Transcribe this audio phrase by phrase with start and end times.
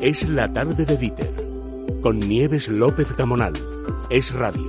[0.00, 1.32] Es la tarde de Dieter,
[2.02, 3.54] con Nieves López Gamonal.
[4.10, 4.68] Es radio.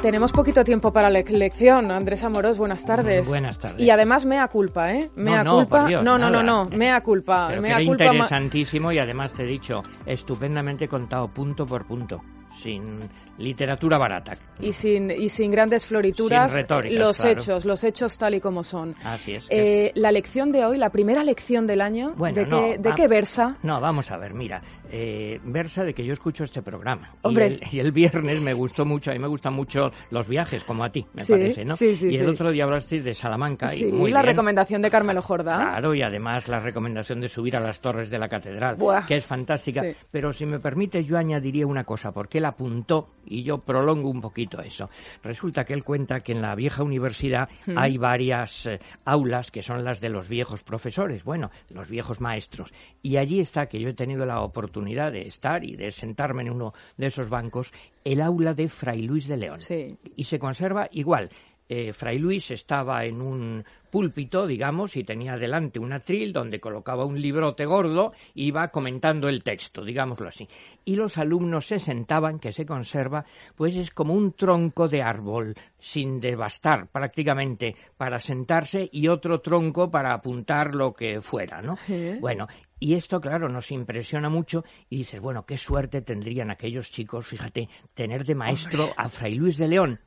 [0.00, 1.90] Tenemos poquito tiempo para la elección.
[1.90, 3.26] Andrés Amorós, buenas tardes.
[3.26, 3.80] Buenas tardes.
[3.80, 5.10] Y además mea culpa, ¿eh?
[5.16, 5.80] Mea no, culpa.
[5.80, 6.64] por Dios, no, no, no, nada.
[6.64, 7.48] no, mea culpa.
[7.48, 11.84] Pero mea que era culpa interesantísimo y además te he dicho, estupendamente contado punto por
[11.84, 12.22] punto,
[12.54, 12.98] sin
[13.38, 14.34] literatura barata.
[14.60, 17.32] y sin y sin grandes florituras, Sin los claro.
[17.32, 18.94] hechos, los hechos tal y como son.
[19.04, 19.46] Así es.
[19.50, 22.94] Eh, la lección de hoy, la primera lección del año, Bueno, ¿de, no, qué, ¿de
[22.94, 23.56] qué versa?
[23.62, 27.10] No, vamos a ver, mira, eh, versa de que yo escucho este programa.
[27.22, 27.46] Hombre.
[27.48, 30.62] Y el, y el viernes me gustó mucho, a mí me gustan mucho los viajes,
[30.62, 31.74] como a ti, me Sí, parece, ¿no?
[31.74, 34.32] sí, sí, y el otro día hablasteis de Salamanca Sí, y muy la bien.
[34.34, 35.56] recomendación de Carmelo Jordá.
[35.56, 39.06] Claro, y además la recomendación de subir a las torres de la catedral, Buah.
[39.06, 39.82] que es fantástica.
[40.10, 44.20] Pero si me permite, yo añadiría una cosa, porque él apuntó, y yo prolongo un
[44.20, 44.90] poquito eso.
[45.22, 49.84] Resulta que él cuenta que en la vieja universidad hay varias eh, aulas que son
[49.84, 52.72] las de los viejos profesores, bueno, los viejos maestros.
[53.00, 56.50] Y allí está, que yo he tenido la oportunidad de estar y de sentarme en
[56.50, 57.72] uno de esos bancos,
[58.04, 59.96] el aula de Fray Luis de León Sí.
[60.16, 61.30] y se conserva igual.
[61.74, 67.06] Eh, Fray Luis estaba en un púlpito, digamos, y tenía delante un atril donde colocaba
[67.06, 70.46] un librote gordo y iba comentando el texto, digámoslo así.
[70.84, 73.24] Y los alumnos se sentaban, que se conserva,
[73.56, 79.90] pues es como un tronco de árbol, sin devastar prácticamente, para sentarse y otro tronco
[79.90, 81.78] para apuntar lo que fuera, ¿no?
[82.20, 82.48] Bueno,
[82.78, 87.70] y esto, claro, nos impresiona mucho y dices, bueno, qué suerte tendrían aquellos chicos, fíjate,
[87.94, 90.00] tener de maestro a Fray Luis de León.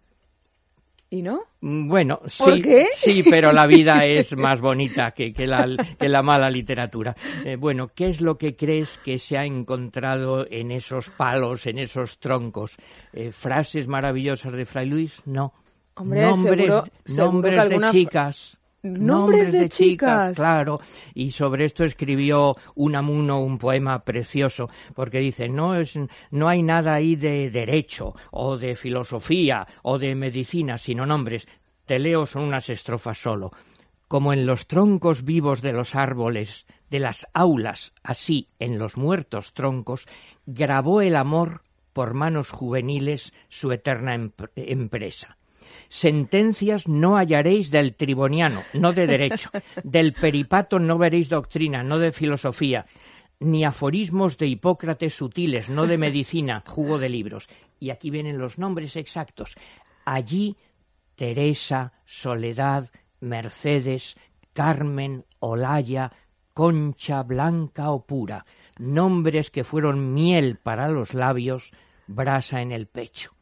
[1.15, 1.43] ¿Y no?
[1.61, 2.87] Mm, Bueno, ¿Por sí, qué?
[2.93, 5.65] sí, pero la vida es más bonita que, que la,
[5.97, 7.15] que la mala literatura.
[7.45, 11.79] Eh, bueno, ¿qué es lo que crees que se ha encontrado en esos palos, en
[11.79, 12.75] esos troncos?
[13.13, 15.13] Eh, ¿Frases maravillosas de Fray Luis?
[15.25, 15.53] No.
[15.95, 16.83] Hombre, nombres seguro-
[17.15, 18.57] nombres de chicas.
[18.85, 20.35] ¿Nombres de chicas?
[20.35, 20.79] claro.
[21.13, 25.97] Y sobre esto escribió Unamuno un poema precioso, porque dice, no, es,
[26.31, 31.47] no hay nada ahí de derecho, o de filosofía, o de medicina, sino nombres.
[31.85, 33.51] Te leo son unas estrofas solo.
[34.07, 39.53] Como en los troncos vivos de los árboles, de las aulas, así en los muertos
[39.53, 40.05] troncos,
[40.45, 45.37] grabó el amor por manos juveniles su eterna empre- empresa.
[45.95, 49.49] Sentencias no hallaréis del triboniano, no de derecho.
[49.81, 52.85] Del peripato no veréis doctrina, no de filosofía.
[53.39, 57.47] Ni aforismos de Hipócrates sutiles, no de medicina, jugo de libros.
[57.79, 59.55] Y aquí vienen los nombres exactos.
[60.03, 60.57] Allí
[61.15, 62.89] Teresa, Soledad,
[63.21, 64.17] Mercedes,
[64.51, 66.11] Carmen, Olaya,
[66.53, 68.45] Concha, Blanca o Pura,
[68.77, 71.71] nombres que fueron miel para los labios,
[72.05, 73.34] brasa en el pecho.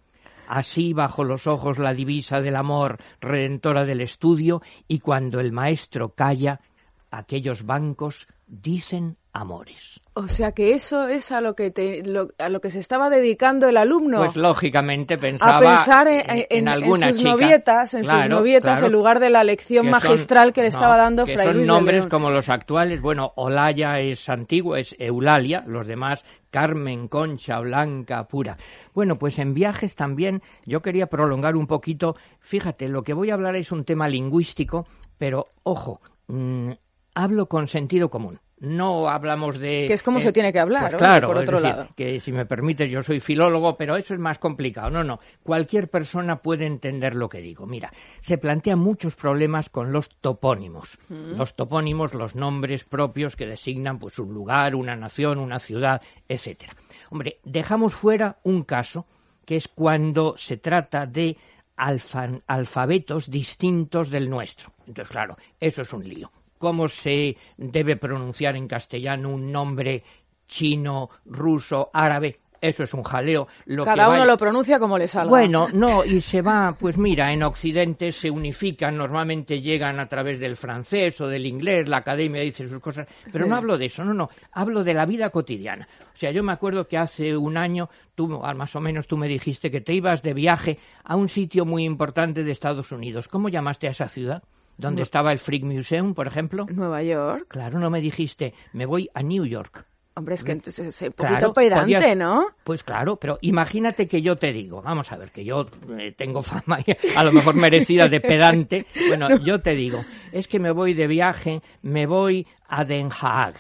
[0.54, 6.10] Así bajo los ojos la divisa del amor, redentora del estudio, y cuando el maestro
[6.14, 6.62] calla,
[7.10, 8.28] aquellos bancos
[8.62, 10.00] dicen amores.
[10.14, 13.10] O sea que eso es a lo que te, lo- a lo que se estaba
[13.10, 14.20] dedicando el alumno.
[14.20, 17.32] Pues lógicamente pensaba a pensar en, en, en- en en alguna sus chica.
[17.32, 18.86] novietas, en sus novietas, claro.
[18.86, 21.48] en lugar de la lección que son- magistral que le no, estaba dando que Fray
[21.48, 23.02] son Luis nombres como los actuales.
[23.02, 28.58] Bueno, Olaya es antiguo, es Eulalia, los demás Carmen, Concha, Blanca, Pura.
[28.94, 32.16] Bueno, pues en viajes también yo quería prolongar un poquito.
[32.40, 34.86] Fíjate, lo que voy a hablar es un tema lingüístico,
[35.18, 36.70] pero ojo, mm,
[37.16, 38.40] hablo con sentido común.
[38.64, 39.86] No hablamos de...
[39.88, 41.90] Que es como se tiene que hablar, pues claro, Por otro decir, lado.
[41.98, 44.90] que si me permites, yo soy filólogo, pero eso es más complicado.
[44.90, 45.20] No, no.
[45.44, 47.66] Cualquier persona puede entender lo que digo.
[47.66, 47.92] Mira,
[48.22, 50.98] se plantean muchos problemas con los topónimos.
[51.10, 56.74] Los topónimos, los nombres propios que designan pues un lugar, una nación, una ciudad, etcétera.
[57.10, 59.06] Hombre, dejamos fuera un caso
[59.46, 61.36] que es cuando se trata de
[61.76, 64.72] alfa- alfabetos distintos del nuestro.
[64.88, 66.32] Entonces, claro, eso es un lío.
[66.64, 70.02] ¿Cómo se debe pronunciar en castellano un nombre
[70.48, 72.40] chino, ruso, árabe?
[72.62, 73.50] Eso es un jaleo.
[73.66, 75.30] Lo que Cada uno vaya- lo pronuncia como le salga.
[75.30, 80.40] bueno, no, y se va, pues mira, en Occidente se unifican, normalmente llegan a través
[80.40, 83.50] del francés o del inglés, la academia dice sus cosas, pero Sí.
[83.50, 85.86] no hablo de eso, no, no, hablo de la vida cotidiana.
[86.14, 89.18] O sea, yo me acuerdo que hace un año, tú, ah, más o menos tú
[89.18, 93.28] me dijiste que te ibas de viaje a un sitio muy importante de Estados Unidos.
[93.28, 94.42] ¿Cómo llamaste a esa ciudad?
[94.78, 96.66] ¿Dónde estaba el Freak Museum, por ejemplo?
[96.70, 97.46] Nueva York.
[97.48, 99.86] Claro, no me dijiste, me voy a New York.
[100.16, 102.46] Hombre, es que entonces es un poquito Claro, pedante, podías- ¿no?
[102.64, 105.66] Pues claro, pero imagínate que yo te digo, vamos a ver, que yo
[105.98, 106.80] eh, tengo fama
[107.16, 108.86] a lo mejor merecida de pedante.
[109.08, 113.56] Bueno, yo te digo, es que me voy de viaje, me voy a Den Haag.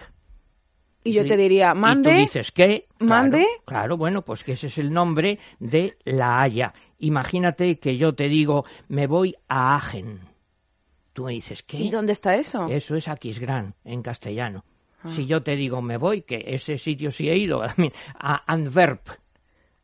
[1.03, 2.85] Y yo te di- diría, Y tú mande, dices, ¿qué?
[2.97, 3.45] Claro, ¿Mande?
[3.65, 6.71] Claro, bueno, pues que ese es el nombre de La Haya.
[6.99, 10.19] Imagínate que yo te digo, me voy a Agen.
[11.13, 11.77] Tú me dices, ¿qué?
[11.77, 12.67] ¿Y dónde está eso?
[12.67, 14.65] Eso es Aquisgrán, en castellano.
[15.05, 17.61] Si yo te digo, me voy, que ese sitio sí he ido,
[18.19, 19.09] a Antwerp,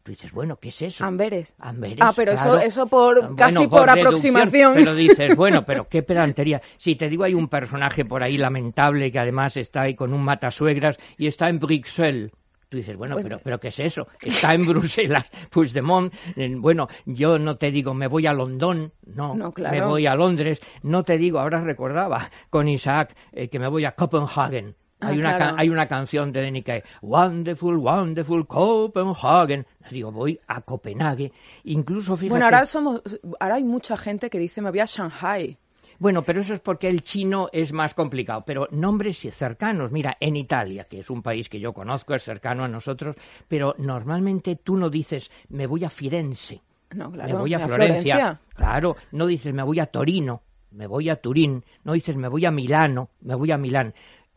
[0.03, 1.05] Tú dices, bueno, ¿qué es eso?
[1.05, 1.53] Amberes.
[1.59, 1.99] Amberes.
[2.01, 2.59] Ah, pero eso, claro.
[2.61, 4.73] eso por Bueno, casi por aproximación.
[4.73, 6.61] Pero dices, bueno, pero qué pedantería.
[6.77, 10.23] Si te digo, hay un personaje por ahí lamentable que además está ahí con un
[10.23, 12.31] matasuegras y está en Bruxelles.
[12.69, 14.07] Tú dices, bueno, pero, pero ¿qué es eso?
[14.21, 16.13] Está en Bruselas, Puigdemont.
[16.57, 19.75] Bueno, yo no te digo, me voy a Londón, no, No, claro.
[19.75, 20.61] me voy a Londres.
[20.83, 24.75] No te digo, ahora recordaba con Isaac eh, que me voy a Copenhagen.
[24.99, 25.55] Ah, Hay una, claro.
[25.57, 26.63] hay una canción de Denny
[27.01, 29.65] Wonderful, Wonderful Copenhagen.
[29.89, 31.31] Digo, voy a Copenhague.
[31.63, 32.29] Incluso, fíjate...
[32.29, 33.01] Bueno, ahora somos,
[33.39, 35.57] ahora hay mucha gente que dice me voy a Shanghai.
[35.99, 38.43] Bueno, pero eso es porque el chino es más complicado.
[38.45, 42.63] Pero nombres cercanos, mira, en Italia, que es un país que yo conozco, es cercano
[42.63, 43.17] a nosotros,
[43.47, 46.61] pero normalmente tú no dices, me voy a Firenze,
[46.95, 47.33] No, claro.
[47.33, 48.39] me voy a me Florencia.
[48.55, 50.41] Claro, no dices, me voy a Torino,
[50.71, 53.93] me voy a Turín, no dices, me voy a Milano, me voy a Milán.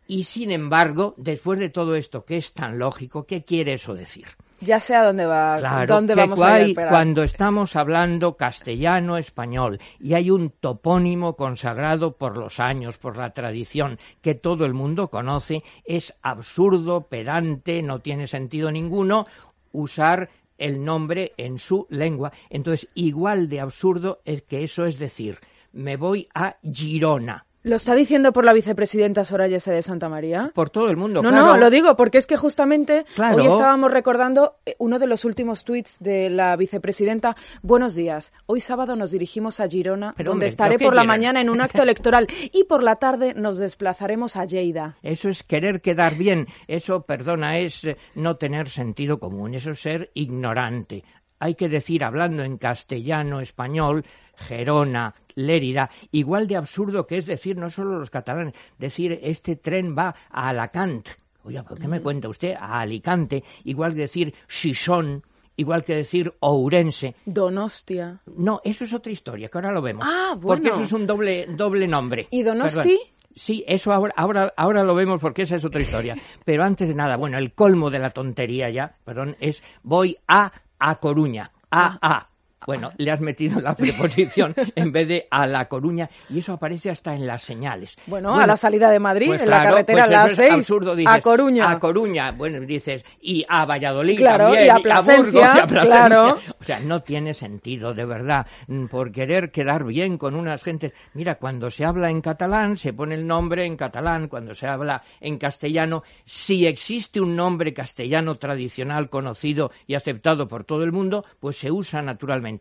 [0.08, 4.26] Y sin embargo, después de todo esto, que es tan lógico, ¿qué quiere eso decir?
[4.62, 10.14] Ya sé a dónde va, Claro, dónde vamos a ir cuando estamos hablando castellano-español y
[10.14, 15.64] hay un topónimo consagrado por los años, por la tradición, que todo el mundo conoce,
[15.84, 19.26] es absurdo, pedante, no tiene sentido ninguno
[19.72, 22.32] usar el nombre en su lengua.
[22.48, 25.40] Entonces, igual de absurdo es que eso es decir,
[25.72, 27.46] me voy a Girona.
[27.64, 29.70] ¿Lo está diciendo por la vicepresidenta Soraya S.
[29.70, 30.50] de Santa María?
[30.52, 31.46] Por todo el mundo, No, claro.
[31.46, 33.36] no, lo digo porque es que justamente Claro.
[33.36, 37.36] hoy estábamos recordando eh, uno de los últimos tuits de la vicepresidenta.
[37.62, 38.32] Buenos días.
[38.46, 41.08] Hoy sábado nos dirigimos a Girona, Pero, donde hombre, estaré ¿pero qué por la quieren?
[41.08, 44.96] mañana en un acto electoral y por la tarde nos desplazaremos a Lleida.
[45.02, 46.48] Eso es querer quedar bien.
[46.66, 49.54] Eso, perdona, es eh, no tener sentido común.
[49.54, 51.04] Eso es ser ignorante.
[51.42, 54.04] Hay que decir, hablando en castellano, español,
[54.36, 59.98] Gerona, Lérida, igual de absurdo que es decir, no solo los catalanes, decir este tren
[59.98, 61.08] va a Alacant.
[61.42, 62.54] Oiga, ¿por qué me cuenta usted?
[62.54, 65.24] A Alicante, igual que decir Xixón,
[65.56, 67.16] igual que decir Ourense.
[67.24, 68.20] Donostia.
[68.36, 70.06] No, eso es otra historia, que ahora lo vemos.
[70.08, 70.76] Ah, Porque bueno.
[70.76, 72.28] eso es un doble, doble nombre.
[72.30, 72.82] ¿Y Donosti?
[72.82, 73.21] Perdón.
[73.34, 76.16] Sí, eso ahora, ahora, ahora lo vemos porque esa es otra historia.
[76.44, 80.52] Pero antes de nada, bueno, el colmo de la tontería ya, perdón, es voy a
[80.78, 81.52] A Coruña.
[81.70, 82.31] A A.
[82.66, 86.90] Bueno, le has metido la preposición en vez de a La Coruña y eso aparece
[86.90, 87.96] hasta en las señales.
[88.06, 90.96] Bueno, a la salida de Madrid, pues en la carretera pues la es A6, absurdo,
[90.96, 91.70] dices, a Coruña.
[91.70, 95.66] A Coruña, bueno, dices, y a Valladolid Claro, también, y a Burgos, Plasencia, y a
[95.66, 96.06] Plasencia.
[96.06, 96.38] claro.
[96.62, 100.92] O sea, no tiene sentido, de verdad, mm, por querer quedar bien con unas gentes.
[101.14, 105.02] Mira, cuando se habla en catalán, se pone el nombre en catalán, cuando se habla
[105.20, 111.24] en castellano, si existe un nombre castellano tradicional conocido y aceptado por todo el mundo,
[111.40, 112.51] pues se usa naturalmente.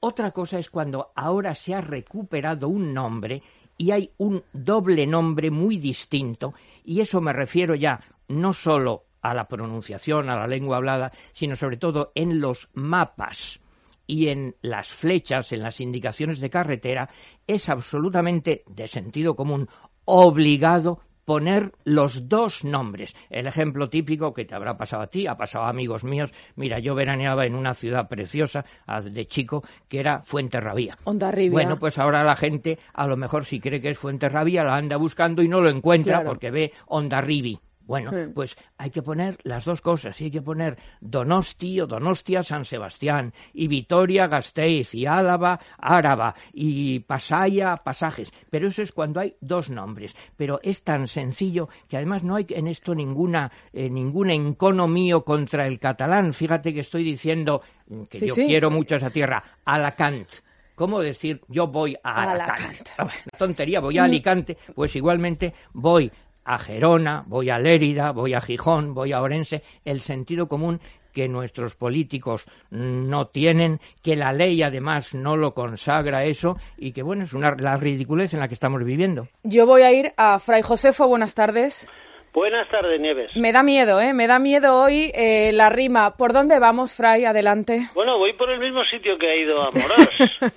[0.00, 3.42] Otra cosa es cuando ahora se ha recuperado un nombre
[3.76, 6.52] y hay un doble nombre muy distinto,
[6.84, 11.56] y eso me refiero ya no solo a la pronunciación, a la lengua hablada, sino
[11.56, 13.60] sobre todo en los mapas
[14.06, 17.08] y en las flechas, en las indicaciones de carretera,
[17.46, 19.68] es absolutamente de sentido común
[20.04, 21.00] obligado
[21.30, 23.14] poner los dos nombres.
[23.30, 26.32] El ejemplo típico que te habrá pasado a ti, ha pasado a amigos míos.
[26.56, 28.64] Mira, yo veraneaba en una ciudad preciosa
[29.04, 30.98] de chico que era Fuenterrabía.
[31.04, 31.52] Ondarribia.
[31.52, 34.96] Bueno, pues ahora la gente, a lo mejor si cree que es Fuenterrabía, la anda
[34.96, 36.30] buscando y no lo encuentra Claro.
[36.30, 37.60] porque ve Ondarribi.
[37.90, 38.30] Bueno, Sí.
[38.32, 40.20] pues hay que poner las dos cosas.
[40.20, 47.00] Hay que poner Donosti o Donostia San Sebastián y Vitoria Gasteiz y Álava Áraba y
[47.00, 48.32] Pasaya Pasajes.
[48.48, 50.14] Pero eso es cuando hay dos nombres.
[50.36, 55.24] Pero es tan sencillo que además no hay en esto ninguna eh, ningún encono mío
[55.24, 56.32] contra el catalán.
[56.32, 58.44] Fíjate que estoy diciendo mm, que Sí, yo sí.
[58.46, 59.42] quiero mucho esa tierra.
[59.64, 60.28] Alacant.
[60.76, 62.58] ¿Cómo decir yo voy a Alacant?
[62.60, 62.88] Alacant.
[62.98, 66.10] Ah, tontería, voy a Alicante, pues igualmente voy
[66.44, 70.80] a Gerona, voy a Lérida, voy a Gijón, voy a Orense, el sentido común
[71.12, 77.02] que nuestros políticos no tienen, que la ley además no lo consagra eso y que
[77.02, 79.28] bueno, es una la ridiculez en la que estamos viviendo.
[79.42, 81.88] Yo voy a ir a Fray Josefo, buenas tardes.
[82.32, 83.32] Buenas tardes, Nieves.
[83.34, 84.14] Me da miedo, ¿eh?
[84.14, 86.16] Me da miedo hoy eh, la rima.
[86.16, 87.24] ¿Por dónde vamos, Fray?
[87.24, 87.90] Adelante.
[87.92, 90.52] Bueno, voy por el mismo sitio que ha ido a Morós.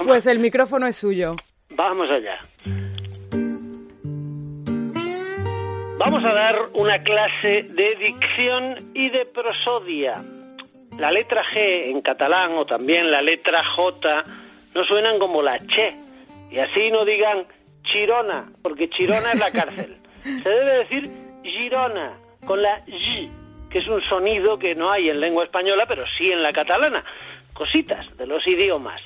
[0.06, 1.36] Pues el micrófono es suyo.
[1.70, 2.38] Vamos allá.
[6.04, 10.12] Vamos a dar una clase de dicción y de prosodia.
[10.98, 14.22] La letra G en catalán o también la letra J
[14.74, 15.94] no suenan como la che.
[16.50, 17.46] Y así no digan
[17.84, 19.96] Chirona, porque Chirona es la cárcel.
[20.22, 21.10] Se debe decir
[21.42, 23.30] Girona, con la G,
[23.70, 27.02] que es un sonido que no hay en lengua española, pero sí en la catalana.
[27.54, 29.00] Cositas de los idiomas.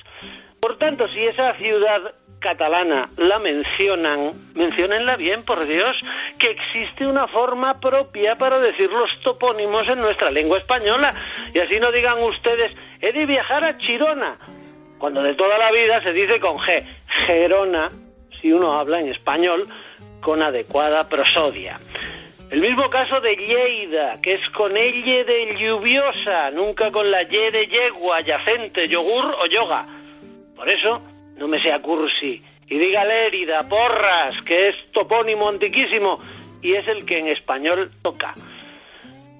[0.59, 5.95] Por tanto, si esa ciudad catalana la mencionan, menciónenla bien, por Dios,
[6.37, 11.13] que existe una forma propia para decir los topónimos en nuestra lengua española.
[11.53, 14.37] Y así no digan ustedes, he de viajar a Chirona,
[14.97, 16.85] cuando de toda la vida se dice con G,
[17.27, 17.89] Gerona,
[18.41, 19.67] si uno habla en español
[20.21, 21.79] con adecuada prosodia.
[22.49, 27.51] El mismo caso de Lleida, que es con elle de lluviosa, nunca con la ye
[27.51, 29.85] de yegua, yacente, yogur o yoga.
[30.55, 30.99] Por eso,
[31.39, 32.43] no me sea cursi.
[32.67, 36.19] Y diga Lérida, Porras, que es topónimo antiquísimo
[36.61, 38.33] y es el que en español toca.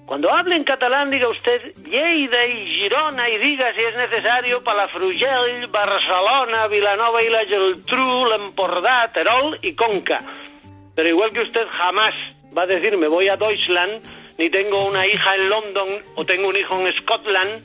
[0.06, 5.68] Cuando hable en catalán, diga usted Lleida y Girona y diga si es necesario Palafrugell,
[5.68, 10.18] Barcelona, Vilanova y la Geltrú, l'Empordà, Terol y Conca.
[10.96, 12.14] Pero igual que usted jamás
[12.56, 14.02] va a decir me voy a Deutschland,
[14.36, 17.62] ni tengo una hija en London o tengo un hijo en Scotland,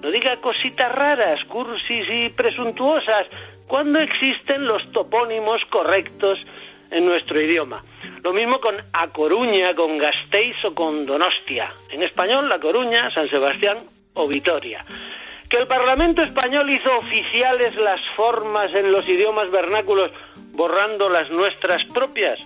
[0.00, 3.26] no diga cositas raras, cursis y presuntuosas,
[3.70, 6.40] cuando existen los topónimos correctos
[6.90, 7.84] en nuestro idioma.
[8.24, 11.72] Lo mismo con A Coruña, con Gasteiz o con Donostia.
[11.88, 13.78] En español, La Coruña, San Sebastián
[14.14, 14.84] o Vitoria.
[15.48, 20.10] Que el Parlamento español hizo oficiales las formas en los idiomas vernáculos
[20.50, 22.40] borrando las nuestras propias,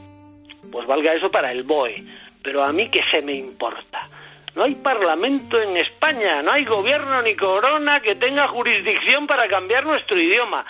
[0.70, 2.04] pues valga eso para el BOE.
[2.42, 4.10] Pero a mí que se me importa.
[4.54, 9.84] No hay parlamento en España, no hay gobierno ni corona que tenga jurisdicción para cambiar
[9.84, 10.64] nuestro idioma.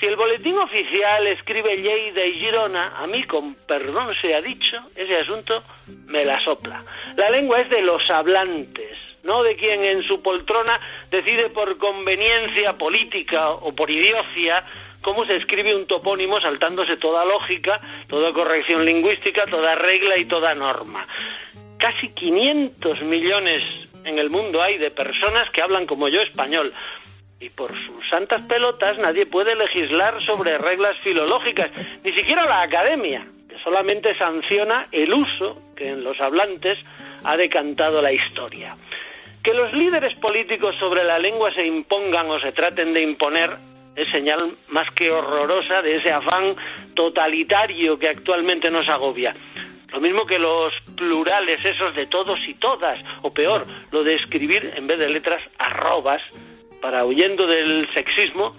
[0.00, 4.78] Si el boletín oficial escribe Lleida y Girona, a mí, con perdón se ha dicho,
[4.96, 5.62] ese asunto
[6.06, 6.82] me la sopla.
[7.16, 10.80] La lengua es de los hablantes, no de quien en su poltrona
[11.10, 14.64] decide por conveniencia política o por idiocia
[15.02, 17.78] cómo se escribe un topónimo saltándose toda lógica,
[18.08, 21.06] toda corrección lingüística, toda regla y toda norma.
[21.78, 23.60] Casi 500 millones
[24.04, 26.72] en el mundo hay de personas que hablan como yo español.
[27.40, 31.70] Y por sus santas pelotas nadie puede legislar sobre reglas filológicas,
[32.04, 36.78] ni siquiera la academia, que solamente sanciona el uso que en los hablantes
[37.24, 38.76] ha decantado la historia.
[39.42, 43.56] Que los líderes políticos sobre la lengua se impongan o se traten de imponer
[43.96, 46.54] es señal más que horrorosa de ese afán
[46.94, 49.34] totalitario que actualmente nos agobia.
[49.92, 54.72] Lo mismo que los plurales esos de todos y todas, o peor, lo de escribir
[54.76, 56.22] en vez de letras arrobas,
[56.80, 58.56] para huyendo del sexismo,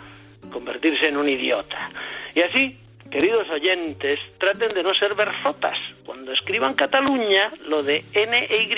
[0.51, 1.89] convertirse en un idiota.
[2.35, 2.77] Y así,
[3.09, 5.77] queridos oyentes, traten de no ser verzotas.
[6.05, 8.75] Cuando escriban Cataluña, lo de N e Y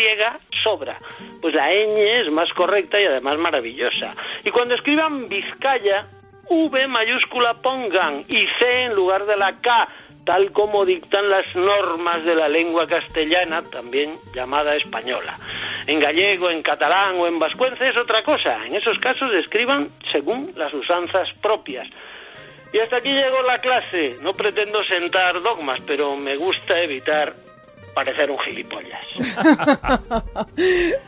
[0.63, 0.97] sobra,
[1.41, 4.15] pues la ñ es más correcta y además maravillosa.
[4.43, 6.07] Y cuando escriban Vizcaya,
[6.50, 9.88] V mayúscula pongan y C en lugar de la K,
[10.25, 15.38] tal como dictan las normas de la lengua castellana, también llamada española.
[15.88, 18.65] En gallego, en catalán o en vascuence es otra cosa.
[18.65, 21.88] En esos casos escriban según las usanzas propias.
[22.72, 24.18] Y hasta aquí llegó la clase.
[24.22, 27.34] No pretendo sentar dogmas, pero me gusta evitar
[27.93, 29.00] parecer un gilipollas.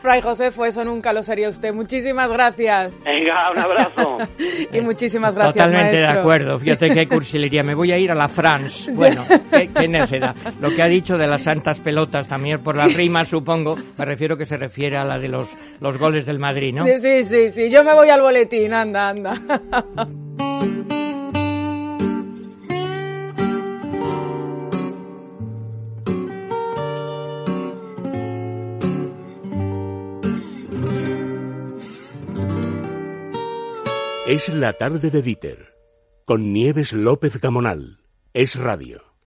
[0.02, 1.72] Fray Josefo, eso nunca lo sería usted.
[1.72, 2.92] Muchísimas gracias.
[3.04, 4.18] Venga, un abrazo.
[4.72, 6.12] y muchísimas gracias, Totalmente maestro.
[6.12, 6.58] de acuerdo.
[6.58, 7.62] Fíjate qué cursilería.
[7.62, 8.90] Me voy a ir a la France.
[8.96, 10.34] Bueno, qué, qué necedad.
[10.60, 13.76] Lo que ha dicho de las santas pelotas también por las rimas, supongo.
[13.98, 15.48] Me refiero que se refiere a la de los,
[15.80, 16.86] los goles del Madrid, ¿no?
[16.86, 17.70] Sí, sí, sí.
[17.70, 18.72] Yo me voy al boletín.
[18.72, 19.34] Anda, anda.
[34.28, 35.72] Es la tarde de Dieter,
[36.24, 38.00] con Nieves López Gamonal.
[38.34, 39.15] Es radio.